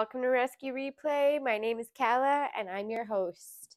[0.00, 1.38] welcome to Rescue Replay.
[1.42, 3.76] My name is Kala and I'm your host.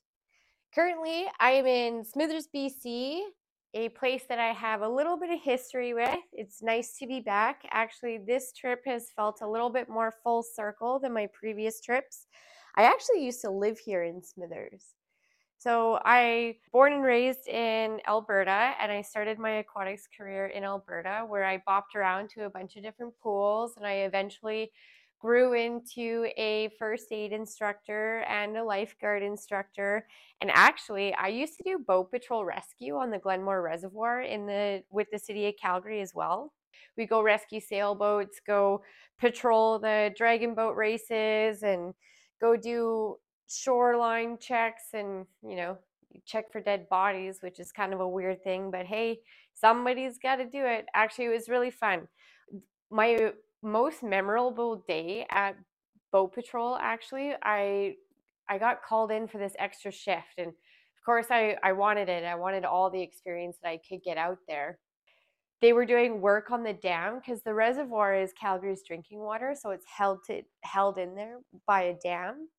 [0.73, 3.23] Currently, I am in Smithers, BC,
[3.73, 6.17] a place that I have a little bit of history with.
[6.31, 7.63] It's nice to be back.
[7.71, 12.27] Actually, this trip has felt a little bit more full circle than my previous trips.
[12.77, 14.93] I actually used to live here in Smithers.
[15.57, 21.25] So I born and raised in Alberta and I started my aquatics career in Alberta
[21.27, 24.71] where I bopped around to a bunch of different pools and I eventually
[25.23, 30.05] grew into a first aid instructor and a lifeguard instructor
[30.41, 34.83] and actually I used to do boat patrol rescue on the Glenmore Reservoir in the
[34.89, 36.51] with the city of Calgary as well.
[36.97, 38.83] We go rescue sailboats, go
[39.17, 41.93] patrol the dragon boat races and
[42.41, 43.15] go do
[43.47, 45.77] shoreline checks and you know
[46.25, 49.19] check for dead bodies which is kind of a weird thing but hey
[49.53, 52.07] somebody's got to do it actually it was really fun
[52.91, 53.31] my
[53.63, 55.55] most memorable day at
[56.11, 57.95] boat patrol actually i
[58.49, 62.23] i got called in for this extra shift and of course i i wanted it
[62.23, 64.79] i wanted all the experience that i could get out there.
[65.61, 69.69] They were doing work on the dam because the reservoir is calgary's drinking water so
[69.69, 72.49] it's held to held in there by a dam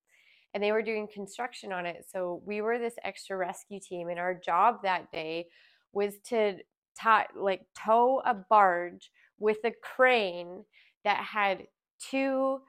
[0.55, 4.19] and they were doing construction on it so we were this extra rescue team and
[4.19, 5.47] our job that day
[5.93, 6.57] was to
[6.99, 10.65] tie, like tow a barge with a crane
[11.05, 11.67] that had
[11.99, 12.61] two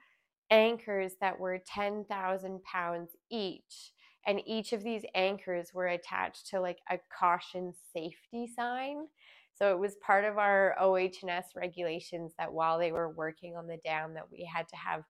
[0.50, 3.92] anchors that were 10,000 pounds each.
[4.26, 9.06] And each of these anchors were attached to like a caution safety sign.
[9.54, 13.78] So it was part of our OH&S regulations that while they were working on the
[13.84, 15.04] dam that we had to have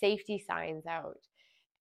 [0.00, 1.20] safety signs out.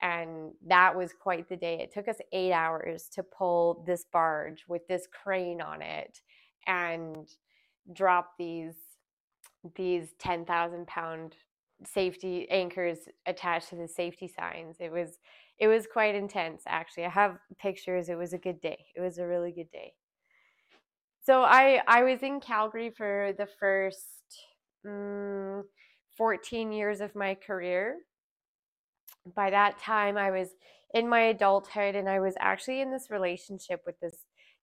[0.02, 1.80] And that was quite the day.
[1.80, 6.20] It took us 8 hours to pull this barge with this crane on it
[6.68, 7.28] and
[7.94, 8.76] drop these
[9.76, 11.36] these 10,000 pound
[11.86, 14.78] safety anchors attached to the safety signs.
[14.80, 15.20] It was
[15.60, 17.06] it was quite intense actually.
[17.06, 18.10] I have pictures.
[18.10, 18.86] It was a good day.
[18.96, 19.94] It was a really good day.
[21.24, 24.08] So I I was in Calgary for the first
[24.86, 25.62] mm,
[26.18, 27.98] 14 years of my career.
[29.36, 30.50] By that time I was
[30.94, 34.18] in my adulthood and I was actually in this relationship with this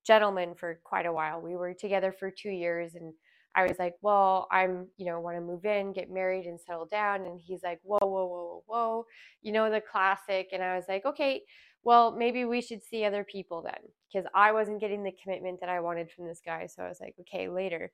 [0.07, 1.41] gentleman for quite a while.
[1.41, 3.13] We were together for 2 years and
[3.59, 6.87] I was like, well, I'm, you know, want to move in, get married, and settle
[6.87, 7.27] down.
[7.27, 9.07] And he's like, whoa, whoa, whoa, whoa,
[9.43, 10.51] you know, the classic.
[10.53, 11.43] And I was like, okay,
[11.83, 15.69] well, maybe we should see other people then, because I wasn't getting the commitment that
[15.69, 16.67] I wanted from this guy.
[16.69, 17.91] So I was like, okay, later.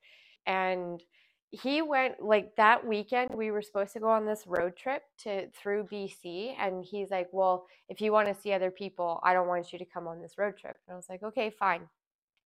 [0.47, 1.03] And
[1.50, 5.48] he went like that weekend we were supposed to go on this road trip to
[5.50, 9.47] through BC and he's like, "Well, if you want to see other people, I don't
[9.47, 11.88] want you to come on this road trip." And I was like, "Okay, fine."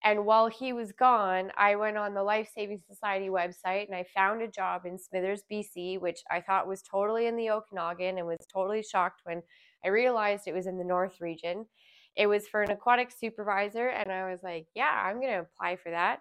[0.04, 4.04] And while he was gone, I went on the Life Saving Society website and I
[4.14, 8.26] found a job in Smithers, BC, which I thought was totally in the Okanagan and
[8.26, 9.42] was totally shocked when
[9.84, 11.66] I realized it was in the North region.
[12.16, 15.76] It was for an aquatic supervisor, and I was like, yeah, I'm going to apply
[15.76, 16.20] for that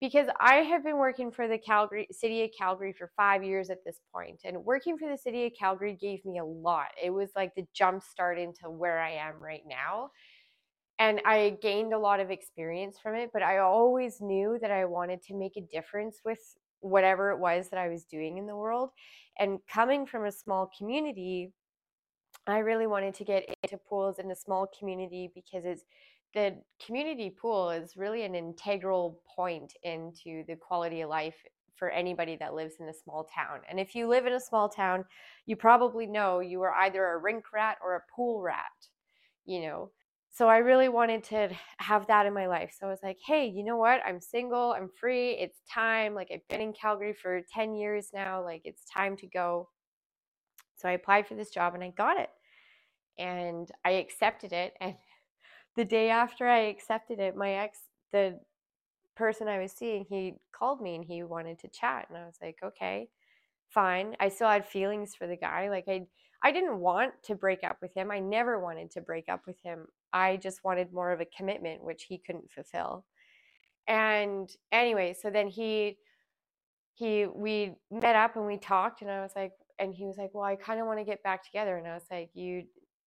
[0.00, 3.84] because I have been working for the Calgary city of Calgary for 5 years at
[3.84, 6.88] this point and working for the city of Calgary gave me a lot.
[7.02, 10.10] It was like the jump start into where I am right now
[11.00, 14.84] and I gained a lot of experience from it, but I always knew that I
[14.84, 16.38] wanted to make a difference with
[16.80, 18.90] whatever it was that I was doing in the world.
[19.38, 21.52] And coming from a small community,
[22.46, 25.84] I really wanted to get into pools in a small community because it's
[26.34, 31.36] the community pool is really an integral point into the quality of life
[31.76, 33.60] for anybody that lives in a small town.
[33.70, 35.06] And if you live in a small town,
[35.46, 38.66] you probably know you are either a rink rat or a pool rat,
[39.46, 39.90] you know
[40.32, 42.74] so I really wanted to have that in my life.
[42.78, 44.00] So I was like, hey, you know what?
[44.06, 46.14] I'm single, I'm free, it's time.
[46.14, 49.68] Like I've been in Calgary for 10 years now, like it's time to go.
[50.76, 52.30] So I applied for this job and I got it.
[53.18, 54.74] And I accepted it.
[54.80, 54.94] And
[55.76, 57.80] the day after I accepted it, my ex,
[58.12, 58.38] the
[59.16, 62.06] person I was seeing, he called me and he wanted to chat.
[62.08, 63.08] And I was like, okay,
[63.68, 64.16] fine.
[64.20, 65.68] I still had feelings for the guy.
[65.70, 66.06] Like I
[66.42, 68.10] I didn't want to break up with him.
[68.10, 69.86] I never wanted to break up with him.
[70.12, 73.04] I just wanted more of a commitment, which he couldn't fulfill.
[73.88, 75.98] And anyway, so then he
[76.94, 80.30] he we met up and we talked and I was like and he was like,
[80.34, 82.64] "Well, I kind of want to get back together." And I was like, "You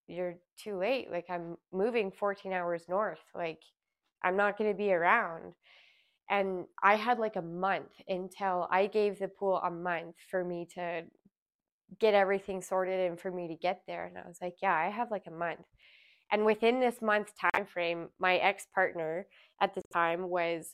[0.08, 1.12] you're too late.
[1.12, 3.22] Like I'm moving 14 hours north.
[3.36, 3.62] Like
[4.24, 5.54] I'm not going to be around."
[6.30, 10.68] And I had like a month until I gave the pool a month for me
[10.76, 11.04] to
[12.00, 14.06] get everything sorted and for me to get there.
[14.06, 15.66] And I was like, "Yeah, I have like a month."
[16.34, 19.28] And within this month's time frame, my ex partner
[19.62, 20.74] at the time was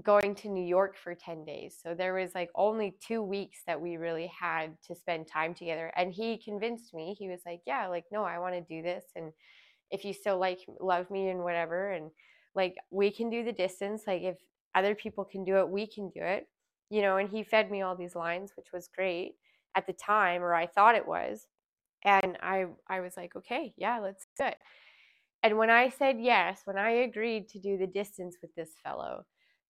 [0.00, 1.76] going to New York for 10 days.
[1.82, 5.92] So there was like only two weeks that we really had to spend time together.
[5.96, 9.04] And he convinced me, he was like, Yeah, like, no, I want to do this.
[9.16, 9.32] And
[9.90, 12.12] if you still like, love me and whatever, and
[12.54, 14.04] like, we can do the distance.
[14.06, 14.36] Like, if
[14.76, 16.46] other people can do it, we can do it,
[16.90, 17.16] you know.
[17.16, 19.34] And he fed me all these lines, which was great
[19.74, 21.48] at the time, or I thought it was.
[22.04, 24.58] And I, I was like, okay, yeah, let's do it.
[25.42, 29.24] And when I said yes, when I agreed to do the distance with this fellow,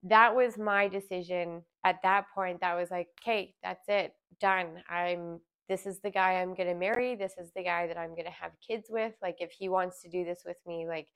[0.04, 2.60] that was my decision at that point.
[2.60, 4.82] That was like, okay, that's it, done.
[4.88, 7.14] I'm this is the guy I'm going to marry.
[7.14, 9.14] This is the guy that I'm going to have kids with.
[9.22, 11.08] Like if he wants to do this with me, like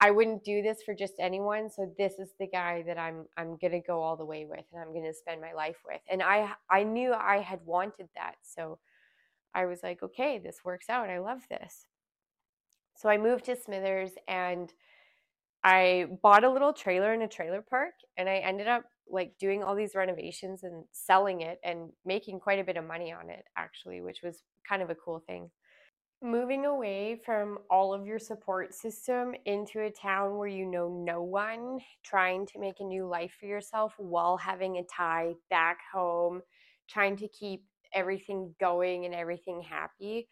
[0.00, 1.70] I wouldn't do this for just anyone.
[1.70, 4.64] So this is the guy that I'm I'm going to go all the way with
[4.72, 6.00] and I'm going to spend my life with.
[6.10, 8.36] And I I knew I had wanted that.
[8.42, 8.78] So
[9.54, 11.10] I was like, okay, this works out.
[11.10, 11.86] I love this.
[12.96, 14.72] So I moved to Smithers and
[15.62, 19.62] I bought a little trailer in a trailer park and I ended up like doing
[19.62, 23.44] all these renovations and selling it and making quite a bit of money on it
[23.56, 25.50] actually, which was kind of a cool thing.
[26.22, 31.22] Moving away from all of your support system into a town where you know no
[31.22, 36.40] one, trying to make a new life for yourself while having a tie back home,
[36.88, 40.26] trying to keep everything going and everything happy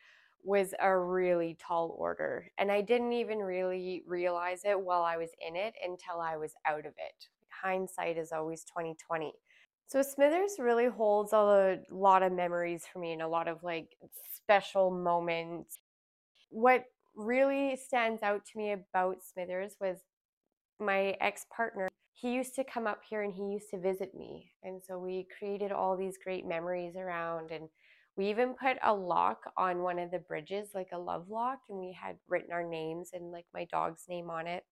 [0.45, 2.51] was a really tall order.
[2.59, 6.53] And I didn't even really realize it while I was in it until I was
[6.67, 7.29] out of it.
[7.63, 9.33] Hindsight is always 2020.
[9.87, 13.89] So Smithers really holds a lot of memories for me and a lot of like
[14.35, 15.79] special moments.
[16.51, 16.85] What
[17.17, 19.99] really stands out to me about Smithers was
[20.81, 21.89] my ex-partner.
[22.13, 24.53] He used to come up here and he used to visit me.
[24.63, 27.69] And so we created all these great memories around and
[28.17, 31.79] we even put a lock on one of the bridges, like a love lock, and
[31.79, 34.65] we had written our names and like my dog's name on it.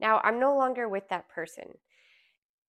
[0.00, 1.64] Now, I'm no longer with that person.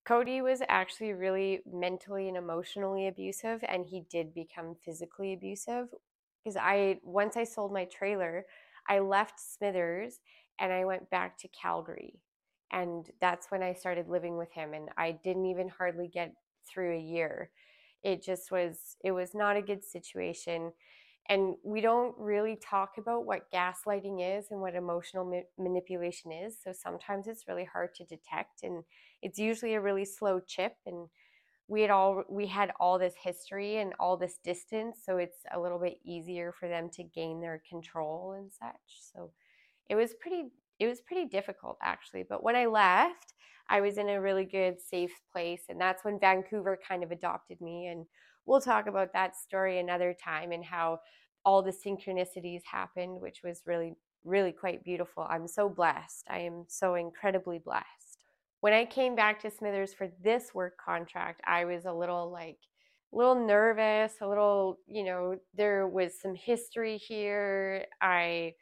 [0.06, 5.88] Cody was actually really mentally and emotionally abusive, and he did become physically abusive.
[6.44, 8.46] Because I, once I sold my trailer,
[8.88, 10.20] I left Smithers
[10.60, 12.20] and I went back to Calgary.
[12.72, 14.76] And that's when I started living with him.
[14.76, 16.36] And I didn't even hardly get
[16.68, 17.50] through a year
[18.06, 20.72] it just was it was not a good situation
[21.28, 26.56] and we don't really talk about what gaslighting is and what emotional ma- manipulation is
[26.64, 28.84] so sometimes it's really hard to detect and
[29.24, 31.10] it's usually a really slow chip and
[31.68, 35.60] we had all we had all this history and all this distance so it's a
[35.60, 39.32] little bit easier for them to gain their control and such so
[39.90, 40.44] it was pretty
[40.80, 43.34] it was pretty difficult actually but when i left
[43.70, 45.64] I was in a really good, safe place.
[45.70, 47.88] And that's when Vancouver kind of adopted me.
[47.88, 48.06] And
[48.46, 51.00] we'll talk about that story another time and how
[51.44, 53.94] all the synchronicities happened, which was really,
[54.24, 55.26] really quite beautiful.
[55.30, 56.26] I'm so blessed.
[56.30, 57.86] I am so incredibly blessed.
[58.62, 62.58] When I came back to Smithers for this work contract, I was a little like,
[63.14, 67.86] a little nervous, a little, you know, there was some history here.
[68.02, 68.54] I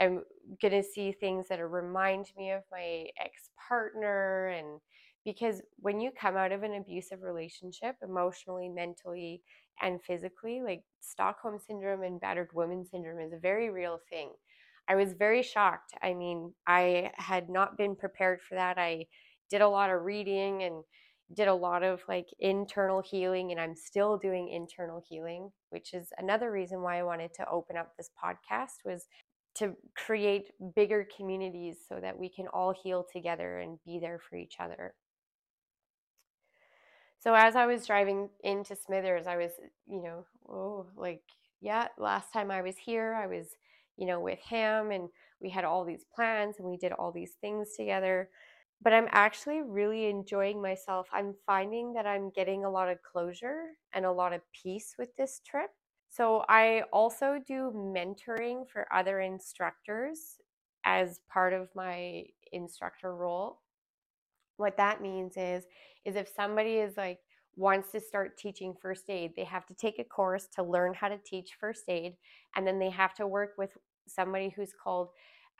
[0.00, 0.22] going
[0.62, 4.48] to see things that remind me of my ex partner.
[4.48, 4.80] And
[5.24, 9.42] because when you come out of an abusive relationship, emotionally, mentally,
[9.82, 14.30] and physically, like Stockholm syndrome and battered woman syndrome is a very real thing.
[14.88, 15.94] I was very shocked.
[16.02, 18.78] I mean, I had not been prepared for that.
[18.78, 19.06] I
[19.50, 20.84] did a lot of reading and
[21.34, 26.08] did a lot of like internal healing and I'm still doing internal healing, which is
[26.18, 29.06] another reason why I wanted to open up this podcast was
[29.56, 34.36] to create bigger communities so that we can all heal together and be there for
[34.36, 34.94] each other.
[37.18, 39.52] So as I was driving into Smithers, I was,
[39.88, 41.22] you know, oh, like,
[41.60, 43.46] yeah, last time I was here, I was,
[43.96, 45.08] you know, with him and
[45.40, 48.28] we had all these plans and we did all these things together.
[48.82, 51.08] But I'm actually really enjoying myself.
[51.12, 55.16] I'm finding that I'm getting a lot of closure and a lot of peace with
[55.16, 55.70] this trip.
[56.16, 60.36] So I also do mentoring for other instructors
[60.86, 63.60] as part of my instructor role.
[64.56, 65.64] What that means is
[66.06, 67.18] is if somebody is like
[67.56, 71.08] wants to start teaching first aid, they have to take a course to learn how
[71.08, 72.14] to teach first aid
[72.54, 73.76] and then they have to work with
[74.08, 75.08] somebody who's called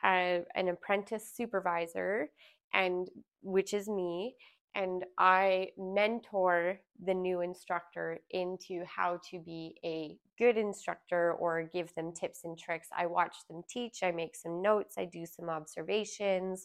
[0.03, 2.29] uh, an apprentice supervisor
[2.73, 3.09] and
[3.43, 4.35] which is me
[4.75, 11.93] and I mentor the new instructor into how to be a good instructor or give
[11.95, 12.89] them tips and tricks.
[12.95, 16.63] I watch them teach, I make some notes, I do some observations,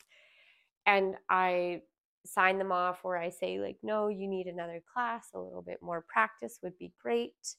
[0.87, 1.83] and I
[2.27, 5.79] sign them off where I say, like, no, you need another class, a little bit
[5.83, 7.57] more practice would be great.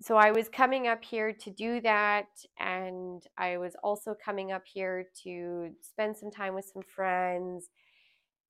[0.00, 2.28] So I was coming up here to do that,
[2.58, 7.70] and I was also coming up here to spend some time with some friends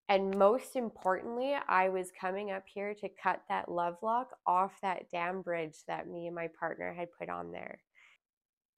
[0.08, 5.10] And most importantly, I was coming up here to cut that love lock off that
[5.10, 7.80] dam bridge that me and my partner had put on there.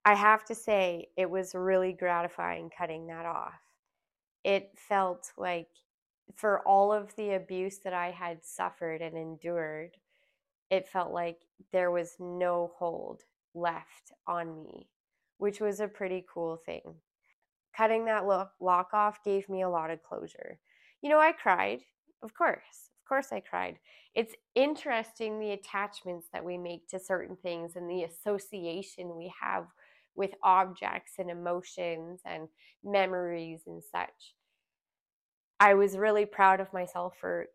[0.04, 3.61] I have to say, it was really gratifying cutting that off.
[4.42, 5.68] It felt like,
[6.35, 9.97] for all of the abuse that I had suffered and endured,
[10.70, 11.40] it felt like
[11.73, 13.23] there was no hold
[13.54, 14.88] left on me,
[15.37, 16.94] which was a pretty cool thing.
[17.76, 20.58] Cutting that lock off gave me a lot of closure.
[21.02, 21.81] You know, I cried,
[22.23, 22.90] of course.
[23.02, 23.78] Of course, I cried.
[24.14, 29.67] It's interesting the attachments that we make to certain things and the association we have
[30.14, 32.49] with objects and emotions and
[32.85, 34.35] memories and such.
[35.61, 37.47] I was really proud of myself for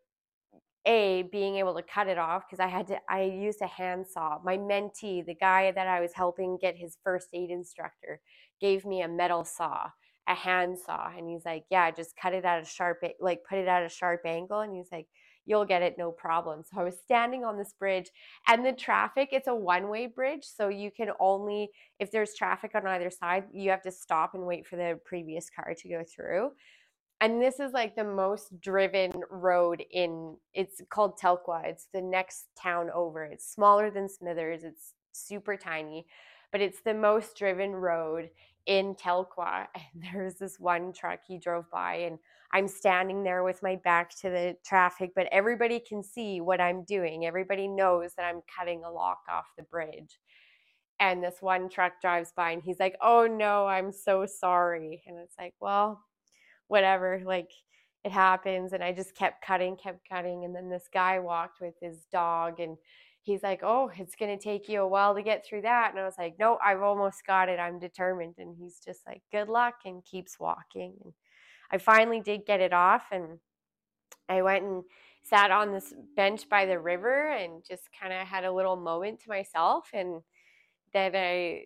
[0.86, 4.40] a being able to cut it off because I had to I used a handsaw.
[4.44, 8.20] My mentee, the guy that I was helping get his first aid instructor,
[8.60, 9.90] gave me a metal saw,
[10.28, 13.68] a handsaw, and he's like, "Yeah, just cut it at a sharp like put it
[13.68, 15.08] at a sharp angle." And he's like,
[15.46, 18.10] "You'll get it no problem." So I was standing on this bridge,
[18.48, 22.88] and the traffic it's a one-way bridge, so you can only if there's traffic on
[22.88, 26.52] either side, you have to stop and wait for the previous car to go through
[27.24, 32.48] and this is like the most driven road in it's called Telkwa It's the next
[32.62, 33.24] town over.
[33.24, 34.66] It's smaller than Smithers.
[34.66, 36.06] It's super tiny,
[36.54, 38.30] but it's the most driven road
[38.68, 39.68] in Telkwa.
[39.76, 42.20] And there's this one truck he drove by and
[42.54, 46.84] I'm standing there with my back to the traffic, but everybody can see what I'm
[46.84, 47.26] doing.
[47.26, 50.20] Everybody knows that I'm cutting a lock off the bridge.
[51.00, 55.18] And this one truck drives by and he's like, "Oh no, I'm so sorry." And
[55.18, 56.04] it's like, "Well,
[56.68, 57.50] whatever, like
[58.04, 58.74] it happens.
[58.74, 60.44] And I just kept cutting, kept cutting.
[60.46, 62.78] And then this guy walked with his dog and
[63.24, 65.92] he's like, Oh, it's going to take you a while to get through that.
[65.92, 67.60] And I was like, No, I've almost got it.
[67.60, 68.36] I'm determined.
[68.38, 70.94] And he's just like, Good luck and keeps walking.
[71.04, 71.14] And
[71.72, 73.04] I finally did get it off.
[73.12, 73.40] And
[74.30, 74.84] I went and
[75.24, 79.22] sat on this bench by the river and just kind of had a little moment
[79.22, 79.90] to myself.
[79.94, 80.22] And
[80.94, 81.64] then I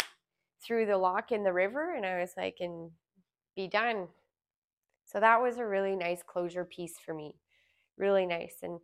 [0.64, 2.92] threw the lock in the river and I was like, and
[3.56, 4.08] be done.
[5.06, 7.36] So that was a really nice closure piece for me.
[7.98, 8.58] Really nice.
[8.62, 8.80] And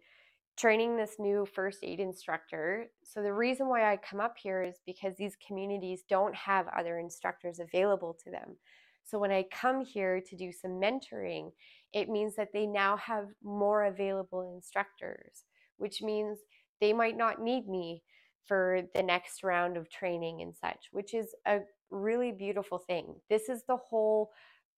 [0.58, 2.86] training this new first aid instructor.
[3.04, 7.00] So the reason why I come up here is because these communities don't have other
[7.00, 8.58] instructors available to them.
[9.06, 11.52] So when I come here to do some mentoring,
[11.92, 15.44] it means that they now have more available instructors,
[15.78, 16.40] which means
[16.80, 18.04] they might not need me
[18.48, 21.60] for the next round of training and such, which is a
[21.92, 23.16] really beautiful thing.
[23.30, 24.32] This is the whole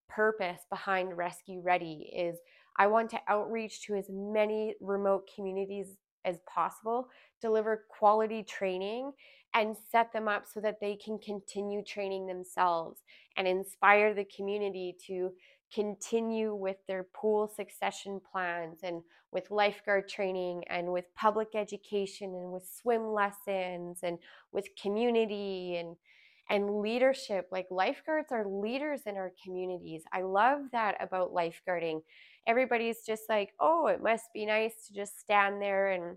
[0.08, 2.38] purpose behind Rescue Ready is
[2.78, 7.08] I want to outreach to as many remote communities as possible,
[7.40, 9.12] deliver quality training
[9.54, 13.00] and set them up so that they can continue training themselves
[13.36, 15.30] and inspire the community to
[15.72, 19.02] continue with their pool succession plans and
[19.32, 24.18] with lifeguard training and with public education and with swim lessons and
[24.52, 25.96] with community and
[26.48, 27.48] and leadership.
[27.50, 30.02] Like lifeguards are leaders in our communities.
[30.12, 32.02] I love that about lifeguarding
[32.46, 36.16] everybody's just like oh it must be nice to just stand there and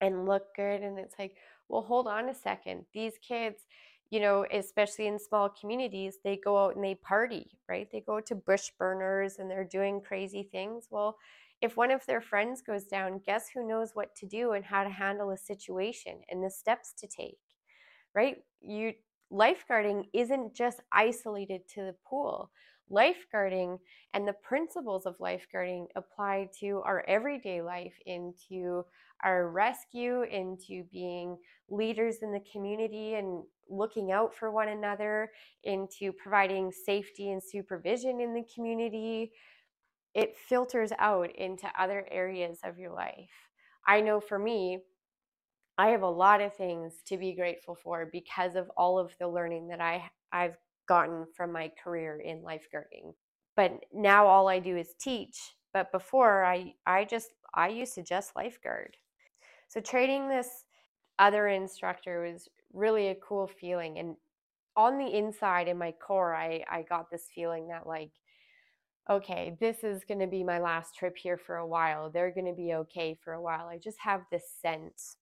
[0.00, 1.36] and look good and it's like
[1.68, 2.84] well hold on a second.
[2.94, 3.62] These kids
[4.10, 7.88] you know especially in small communities they go out and they party right?
[7.90, 10.88] They go to bush burners and they're doing crazy things.
[10.90, 11.16] Well
[11.62, 14.84] if one of their friends goes down guess who knows what to do and how
[14.84, 17.38] to handle a situation and the steps to take
[18.14, 18.36] right?
[18.60, 18.92] You
[19.32, 22.50] lifeguarding isn't just isolated to the pool.
[22.90, 23.78] Lifeguarding
[24.12, 28.84] and the principles of lifeguarding apply to our everyday life, into
[29.22, 31.36] our rescue, into being
[31.68, 35.30] leaders in the community and looking out for one another,
[35.62, 39.32] into providing safety and supervision in the community.
[40.14, 43.30] It filters out into other areas of your life.
[43.86, 44.78] I know for me,
[45.76, 49.28] I have a lot of things to be grateful for because of all of the
[49.28, 53.14] learning that I I've gotten from my career in lifeguarding.
[53.56, 55.54] But now all I do is teach.
[55.72, 58.96] But before I I just I used to just lifeguard.
[59.68, 60.64] So training this
[61.18, 64.16] other instructor was really a cool feeling and
[64.76, 68.10] on the inside in my core I I got this feeling that like
[69.10, 72.10] okay, this is going to be my last trip here for a while.
[72.10, 73.66] They're going to be okay for a while.
[73.66, 75.18] I just have this sense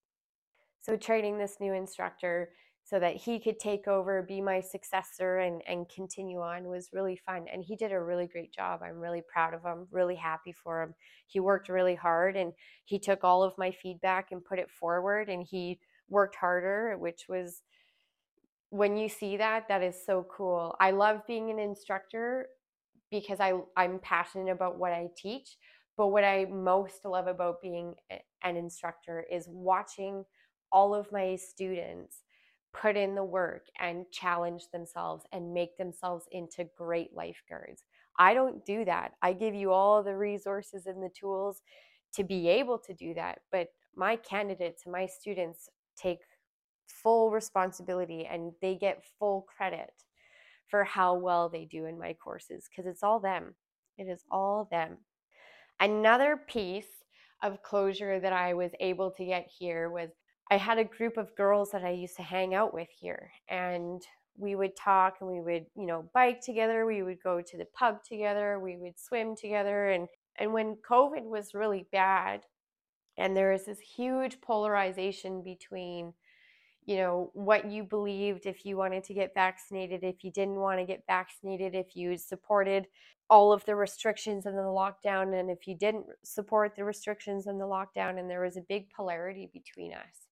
[0.82, 2.50] so training this new instructor
[2.84, 7.16] so that he could take over, be my successor, and, and continue on was really
[7.16, 7.46] fun.
[7.52, 8.80] And he did a really great job.
[8.82, 10.94] I'm really proud of him, really happy for him.
[11.26, 12.52] He worked really hard and
[12.84, 17.26] he took all of my feedback and put it forward and he worked harder, which
[17.28, 17.62] was
[18.70, 20.74] when you see that, that is so cool.
[20.80, 22.48] I love being an instructor
[23.10, 25.56] because I, I'm passionate about what I teach,
[25.96, 27.94] But what I most love about being
[28.42, 30.24] an instructor is watching
[30.70, 32.21] all of my students
[32.72, 37.84] put in the work and challenge themselves and make themselves into great lifeguards.
[38.18, 39.12] I don't do that.
[39.22, 41.62] I give you all the resources and the tools
[42.14, 43.40] to be able to do that.
[43.50, 46.20] But my candidates and my students take
[46.86, 49.92] full responsibility and they get full credit
[50.68, 53.54] for how well they do in my courses because it's all them.
[53.98, 54.98] It is all them.
[55.80, 56.86] Another piece
[57.42, 60.10] of closure that I was able to get here was
[60.52, 64.02] I had a group of girls that I used to hang out with here and
[64.36, 67.64] we would talk and we would, you know, bike together, we would go to the
[67.74, 72.42] pub together, we would swim together and and when COVID was really bad
[73.16, 76.12] and there was this huge polarization between
[76.84, 80.78] you know what you believed if you wanted to get vaccinated if you didn't want
[80.78, 82.88] to get vaccinated if you supported
[83.30, 87.58] all of the restrictions and the lockdown and if you didn't support the restrictions and
[87.58, 90.31] the lockdown and there was a big polarity between us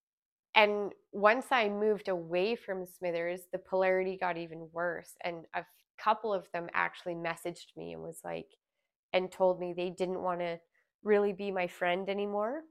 [0.54, 5.64] and once i moved away from smithers the polarity got even worse and a
[5.98, 8.48] couple of them actually messaged me and was like
[9.12, 10.58] and told me they didn't want to
[11.02, 12.62] really be my friend anymore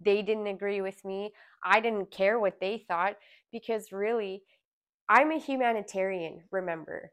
[0.00, 1.32] they didn't agree with me.
[1.64, 3.16] I didn't care what they thought
[3.52, 4.42] because really,
[5.08, 7.10] I'm a humanitarian, remember.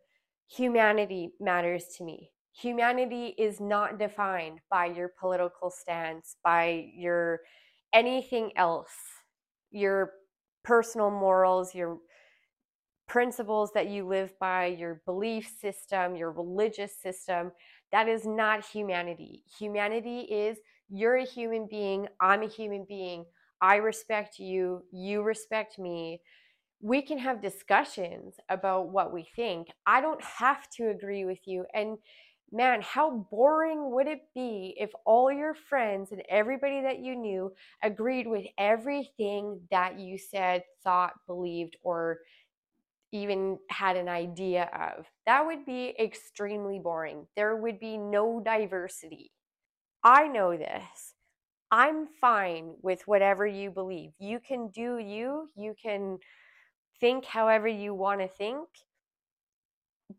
[0.50, 2.32] Humanity matters to me.
[2.54, 7.42] Humanity is not defined by your political stance, by your
[7.94, 8.92] anything else,
[9.72, 10.14] your
[10.64, 11.98] personal morals, your
[13.08, 17.52] principles that you live by, your belief system, your religious system.
[17.92, 19.44] That is not humanity.
[19.60, 20.58] Humanity is
[20.90, 23.26] you're a human being, I'm a human being.
[23.62, 26.22] I respect you, you respect me.
[26.82, 29.68] We can have discussions about what we think.
[29.86, 31.66] I don't have to agree with you.
[31.74, 31.98] And
[32.52, 37.54] man, how boring would it be if all your friends and everybody that you knew
[37.82, 42.20] agreed with everything that you said, thought, believed, or
[43.12, 45.06] even had an idea of?
[45.26, 47.28] That would be extremely boring.
[47.36, 49.32] There would be no diversity.
[50.04, 51.16] I know this.
[51.72, 54.12] I'm fine with whatever you believe.
[54.20, 56.18] You can do you, you can
[57.00, 58.68] think however you want to think,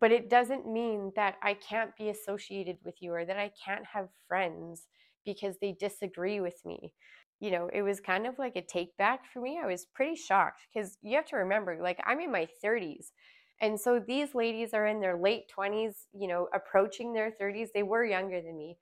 [0.01, 3.85] but it doesn't mean that I can't be associated with you or that I can't
[3.87, 4.87] have friends
[5.25, 6.95] because they disagree with me.
[7.41, 9.59] You know, it was kind of like a take back for me.
[9.63, 13.13] I was pretty shocked because you have to remember, like, I'm in my 30s.
[13.61, 17.71] And so these ladies are in their late 20s, you know, approaching their 30s.
[17.75, 18.79] They were younger than me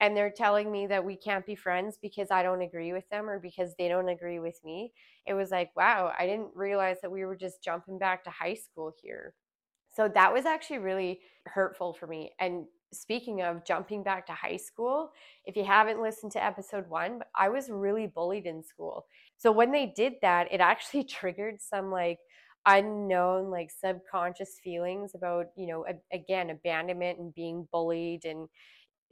[0.00, 3.28] and they're telling me that we can't be friends because I don't agree with them
[3.28, 4.92] or because they don't agree with me.
[5.26, 8.54] It was like, wow, I didn't realize that we were just jumping back to high
[8.54, 9.34] school here.
[9.98, 12.32] So that was actually really hurtful for me.
[12.38, 15.10] And speaking of jumping back to high school,
[15.44, 19.06] if you haven't listened to episode one, I was really bullied in school.
[19.38, 22.18] So when they did that, it actually triggered some like
[22.66, 28.48] unknown like subconscious feelings about you know a, again abandonment and being bullied and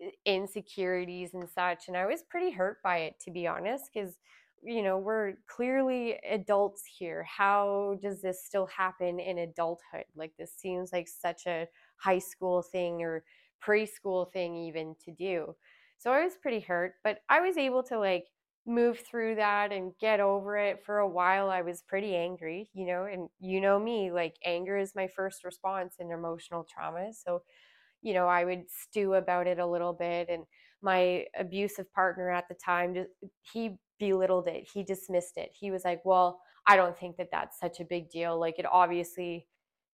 [0.02, 1.88] eh, insecurities and such.
[1.88, 4.16] And I was pretty hurt by it, to be honest, because,
[4.62, 7.22] you know, we're clearly adults here.
[7.24, 10.04] How does this still happen in adulthood?
[10.14, 13.24] Like, this seems like such a high school thing or
[13.64, 15.54] preschool thing, even to do.
[15.98, 18.26] So I was pretty hurt, but I was able to like
[18.66, 22.84] move through that and get over it for a while i was pretty angry you
[22.84, 27.40] know and you know me like anger is my first response in emotional trauma so
[28.02, 30.28] you know, I would stew about it a little bit.
[30.28, 30.44] And
[30.82, 32.94] my abusive partner at the time,
[33.52, 34.68] he belittled it.
[34.72, 35.50] He dismissed it.
[35.52, 38.38] He was like, well, I don't think that that's such a big deal.
[38.38, 39.46] Like, it obviously,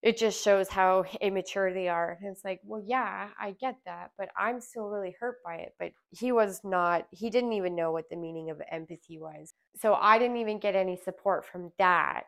[0.03, 2.19] it just shows how immature they are.
[2.21, 5.75] And it's like, well, yeah, I get that, but I'm still really hurt by it.
[5.79, 9.55] But he was not, he didn't even know what the meaning of empathy was.
[9.77, 12.27] So I didn't even get any support from that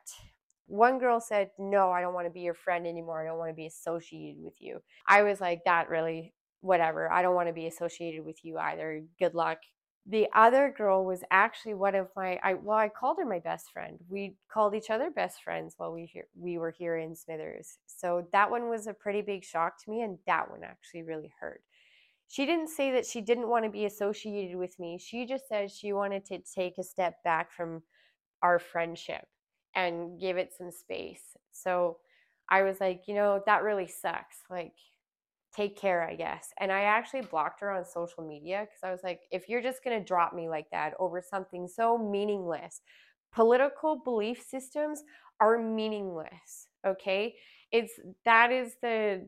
[0.67, 3.23] one girl said, No, I don't want to be your friend anymore.
[3.23, 4.81] I don't want to be associated with you.
[5.07, 7.11] I was like, That really, whatever.
[7.13, 9.03] I don't want to be associated with you either.
[9.19, 9.59] Good luck.
[10.07, 13.73] The other girl was actually one of my I well, I called her my best
[13.73, 13.99] friend.
[14.09, 17.79] We called each other best friends while we here we were here in Smithers.
[17.87, 21.33] So that one was a pretty big shock to me and that one actually really
[21.40, 21.62] hurt.
[22.29, 24.99] She didn't say that she didn't want to be associated with me.
[24.99, 27.83] She just said she wanted to take a step back from
[28.43, 29.27] our friendship
[29.75, 31.37] and give it some space.
[31.53, 31.99] So
[32.49, 34.38] I was like, you know, that really sucks.
[34.51, 34.75] Like,
[35.55, 36.53] take care, I guess.
[36.59, 39.85] And I actually blocked her on social media because I was like, if you're just
[39.85, 42.81] going to drop me like that over something so meaningless,
[43.33, 45.03] political belief systems
[45.40, 46.69] are meaningless.
[46.87, 47.35] Okay.
[47.73, 47.93] It's
[48.25, 49.27] that is the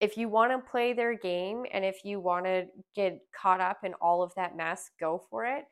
[0.00, 3.78] if you want to play their game and if you want to get caught up
[3.82, 5.64] in all of that mess, go for it.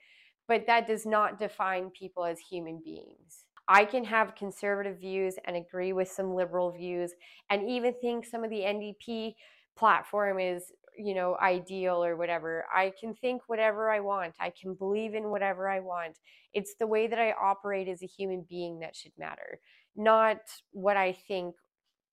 [0.49, 3.45] But that does not define people as human beings.
[3.69, 7.13] I can have conservative views and agree with some liberal views
[7.51, 9.35] and even think some of the NDP
[9.77, 12.65] platform is, you know, ideal or whatever.
[12.75, 14.35] I can think whatever I want.
[14.41, 16.19] I can believe in whatever I want.
[16.55, 19.61] It's the way that I operate as a human being that should matter,
[19.95, 20.39] not
[20.73, 21.55] what I think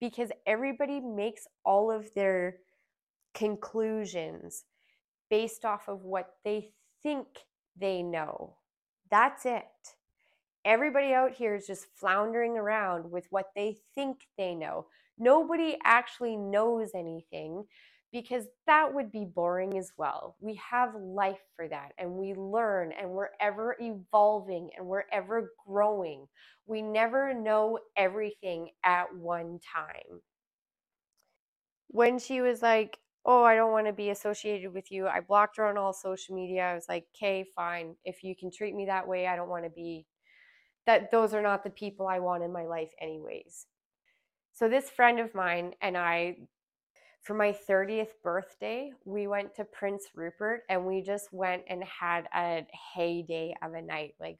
[0.00, 2.58] because everybody makes all of their
[3.32, 4.64] conclusions
[5.30, 6.70] based off of what they
[7.02, 7.26] think
[7.76, 8.56] they know.
[9.10, 9.64] That's it.
[10.64, 14.86] Everybody out here is just floundering around with what they think they know.
[15.18, 17.64] Nobody actually knows anything
[18.12, 20.36] because that would be boring as well.
[20.40, 25.52] We have life for that and we learn and we're ever evolving and we're ever
[25.66, 26.26] growing.
[26.66, 30.20] We never know everything at one time.
[31.88, 35.56] When she was like, Oh, I don't want to be associated with you, I blocked
[35.58, 36.64] her on all social media.
[36.64, 37.96] I was like, Okay, fine.
[38.04, 40.06] If you can treat me that way, I don't want to be
[40.86, 41.10] that.
[41.12, 43.66] Those are not the people I want in my life, anyways.
[44.54, 46.36] So, this friend of mine and I
[47.22, 52.28] for my 30th birthday, we went to Prince Rupert and we just went and had
[52.32, 52.64] a
[52.94, 54.14] heyday of a night.
[54.20, 54.38] Like,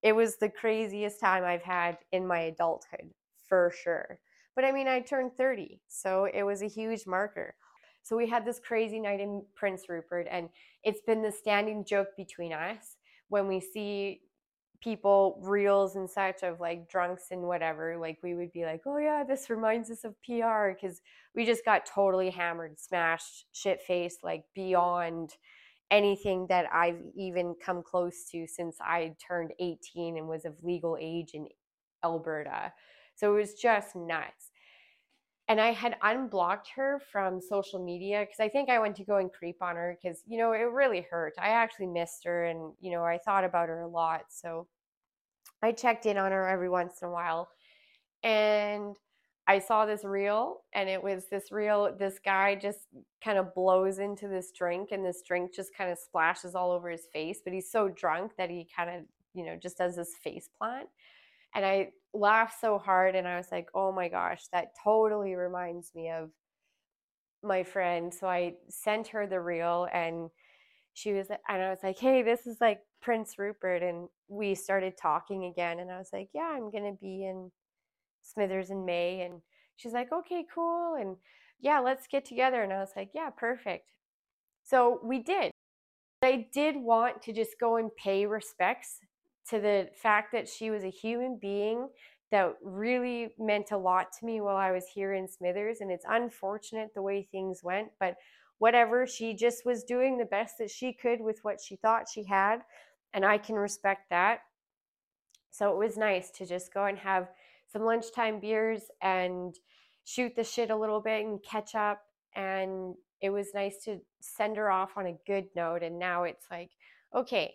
[0.00, 3.10] it was the craziest time I've had in my adulthood,
[3.48, 4.20] for sure.
[4.54, 7.56] But I mean, I turned 30, so it was a huge marker.
[8.04, 10.50] So we had this crazy night in Prince Rupert, and
[10.84, 12.96] it's been the standing joke between us
[13.28, 14.20] when we see
[14.82, 18.98] people reels and such of like drunks and whatever like we would be like oh
[18.98, 21.00] yeah this reminds us of pr because
[21.34, 25.30] we just got totally hammered smashed shit faced like beyond
[25.90, 30.96] anything that i've even come close to since i turned 18 and was of legal
[31.00, 31.46] age in
[32.04, 32.72] alberta.
[33.14, 34.50] So it was just nuts
[35.52, 39.18] and I had unblocked her from social media because I think I went to go
[39.18, 41.34] and creep on her because, you know, it really hurt.
[41.38, 44.22] I actually missed her and, you know, I thought about her a lot.
[44.30, 44.66] So
[45.62, 47.50] I checked in on her every once in a while.
[48.22, 48.96] And
[49.46, 51.94] I saw this reel, and it was this reel.
[51.98, 52.86] This guy just
[53.22, 56.88] kind of blows into this drink, and this drink just kind of splashes all over
[56.88, 57.40] his face.
[57.44, 59.02] But he's so drunk that he kind of,
[59.34, 60.88] you know, just does this face plant.
[61.54, 65.94] And I laughed so hard, and I was like, oh my gosh, that totally reminds
[65.94, 66.30] me of
[67.42, 68.12] my friend.
[68.12, 70.30] So I sent her the reel, and
[70.94, 73.82] she was, and I was like, hey, this is like Prince Rupert.
[73.82, 75.80] And we started talking again.
[75.80, 77.50] And I was like, yeah, I'm to be in
[78.22, 79.22] Smithers in May.
[79.22, 79.40] And
[79.76, 80.96] she's like, okay, cool.
[81.00, 81.16] And
[81.60, 82.62] yeah, let's get together.
[82.62, 83.88] And I was like, yeah, perfect.
[84.64, 85.50] So we did.
[86.22, 88.98] I did want to just go and pay respects
[89.50, 91.88] to the fact that she was a human being
[92.30, 95.78] that really meant a lot to me while I was here in Smithers.
[95.80, 98.16] And it's unfortunate the way things went, but
[98.58, 99.06] whatever.
[99.06, 102.60] She just was doing the best that she could with what she thought she had.
[103.12, 104.40] And I can respect that.
[105.50, 107.28] So it was nice to just go and have
[107.70, 109.54] some lunchtime beers and
[110.04, 112.00] shoot the shit a little bit and catch up.
[112.34, 115.82] And it was nice to send her off on a good note.
[115.82, 116.70] And now it's like,
[117.14, 117.52] okay,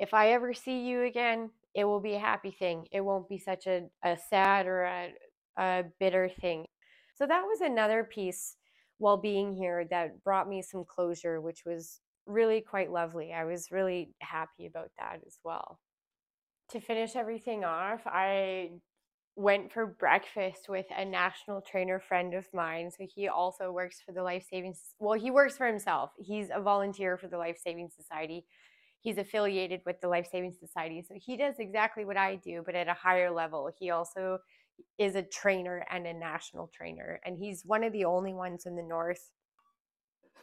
[0.00, 2.86] if I ever see you again, it will be a happy thing.
[2.90, 5.12] It won't be such a, a sad or a,
[5.58, 6.66] a bitter thing.
[7.14, 8.56] So that was another piece
[8.96, 13.32] while being here that brought me some closure, which was really quite lovely.
[13.32, 15.78] I was really happy about that as well.
[16.70, 18.70] To finish everything off, I
[19.36, 22.90] went for breakfast with a national trainer friend of mine.
[22.90, 26.12] So he also works for the Life Saving well, he works for himself.
[26.18, 28.46] He's a volunteer for the Life Saving Society.
[29.00, 31.04] He's affiliated with the Life Saving Society.
[31.06, 33.70] So he does exactly what I do, but at a higher level.
[33.78, 34.38] He also
[34.98, 38.76] is a trainer and a national trainer, and he's one of the only ones in
[38.76, 39.30] the north.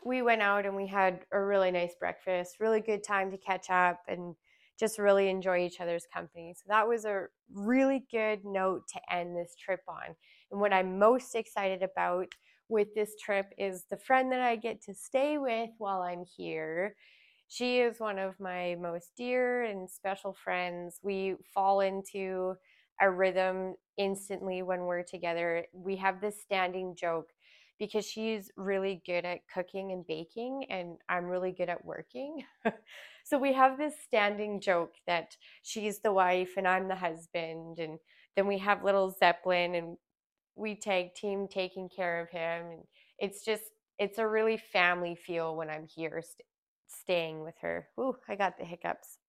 [0.05, 3.69] We went out and we had a really nice breakfast, really good time to catch
[3.69, 4.35] up and
[4.79, 6.53] just really enjoy each other's company.
[6.55, 10.15] So that was a really good note to end this trip on.
[10.51, 12.27] And what I'm most excited about
[12.69, 16.95] with this trip is the friend that I get to stay with while I'm here.
[17.47, 20.99] She is one of my most dear and special friends.
[21.01, 22.55] We fall into
[22.99, 25.65] a rhythm instantly when we're together.
[25.73, 27.29] We have this standing joke
[27.79, 32.43] because she's really good at cooking and baking, and I'm really good at working.
[33.23, 37.99] so we have this standing joke that she's the wife and I'm the husband, and
[38.35, 39.97] then we have little Zeppelin and
[40.55, 42.71] we tag team taking care of him.
[42.71, 42.83] And
[43.19, 43.63] it's just,
[43.99, 46.21] it's a really family feel when I'm here
[46.87, 47.87] staying with her.
[47.99, 49.19] Ooh, I got the hiccups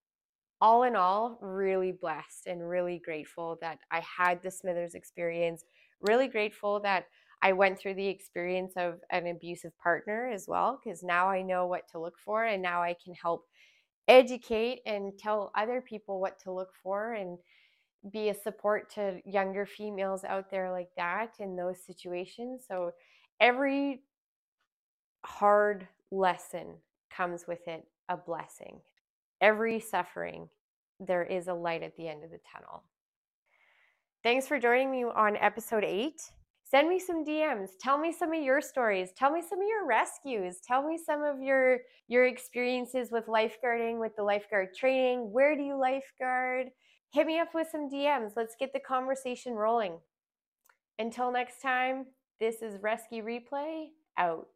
[0.61, 5.63] all in all, really blessed and really grateful that I had the Smithers experience.
[6.01, 7.05] Really grateful that
[7.41, 11.65] I went through the experience of an abusive partner as well, because now I know
[11.65, 13.45] what to look for and now I can help
[14.09, 17.37] educate and tell other people what to look for and
[18.11, 22.65] be a support to younger females out there like that in those situations.
[22.67, 22.91] So
[23.39, 24.01] every
[25.25, 26.75] hard lesson
[27.15, 28.79] comes with it a blessing.
[29.41, 30.49] Every suffering,
[30.99, 32.83] there is a light at the end of the tunnel.
[34.23, 36.21] Thanks for joining me on episode eight.
[36.69, 37.69] Send me some DMs.
[37.79, 39.09] Tell me some of your stories.
[39.17, 40.57] Tell me some of your rescues.
[40.59, 45.31] Tell me some of your your experiences with lifeguarding, with the lifeguard training.
[45.31, 46.67] Where do you lifeguard?
[47.11, 48.33] Hit me up with some DMs.
[48.35, 49.97] Let's get the conversation rolling.
[50.99, 52.05] Until next time,
[52.39, 54.47] this is Rescue Replay out.